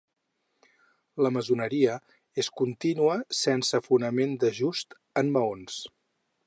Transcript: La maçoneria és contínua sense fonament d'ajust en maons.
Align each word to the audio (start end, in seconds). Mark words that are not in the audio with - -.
La 1.25 1.31
maçoneria 1.35 1.97
és 2.45 2.49
contínua 2.63 3.19
sense 3.43 3.83
fonament 3.91 4.35
d'ajust 4.45 5.01
en 5.23 5.33
maons. 5.37 5.83